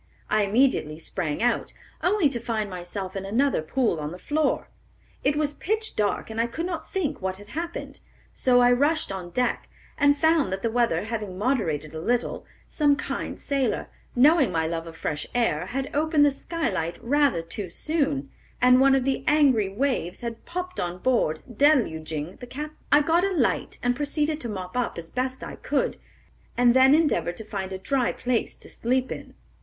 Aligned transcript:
I 0.31 0.41
immediately 0.41 0.97
sprang 0.97 1.43
out, 1.43 1.73
only 2.01 2.27
to 2.29 2.39
find 2.39 2.71
myself 2.71 3.15
in 3.15 3.23
another 3.23 3.61
pool 3.61 3.99
on 3.99 4.11
the 4.11 4.17
floor. 4.17 4.67
It 5.23 5.35
was 5.35 5.53
pitch 5.53 5.95
dark, 5.95 6.31
and 6.31 6.41
I 6.41 6.47
could 6.47 6.65
not 6.65 6.91
think 6.91 7.21
what 7.21 7.37
had 7.37 7.49
happened; 7.49 7.99
so 8.33 8.61
I 8.61 8.71
rushed 8.71 9.11
on 9.11 9.29
deck, 9.29 9.69
and 9.99 10.17
found 10.17 10.51
that 10.51 10.63
the 10.63 10.71
weather 10.71 11.03
having 11.03 11.37
moderated 11.37 11.93
a 11.93 12.01
little, 12.01 12.47
some 12.67 12.95
kind 12.95 13.39
sailor, 13.39 13.89
knowing 14.15 14.51
my 14.51 14.65
love 14.65 14.87
of 14.87 14.97
fresh 14.97 15.27
air, 15.35 15.67
had 15.67 15.95
opened 15.95 16.25
the 16.25 16.31
skylight 16.31 16.97
rather 16.99 17.43
too 17.43 17.69
soon, 17.69 18.31
and 18.59 18.81
one 18.81 18.95
of 18.95 19.05
the 19.05 19.23
angry 19.27 19.69
waves 19.69 20.21
had 20.21 20.45
popped 20.45 20.79
on 20.79 20.97
board, 20.97 21.41
deluging 21.57 22.37
the 22.37 22.47
cabin. 22.47 22.75
"I 22.91 23.01
got 23.01 23.23
a 23.23 23.31
light, 23.33 23.77
and 23.83 23.95
proceeded 23.95 24.41
to 24.41 24.49
mop 24.49 24.75
up, 24.75 24.97
as 24.97 25.11
best 25.11 25.43
I 25.43 25.57
could, 25.57 25.99
and 26.57 26.73
then 26.73 26.95
endeavored 26.95 27.37
to 27.37 27.45
find 27.45 27.71
a 27.71 27.77
dry 27.77 28.11
place 28.11 28.57
to 28.57 28.67
sleep 28.67 29.11
in. 29.11 29.35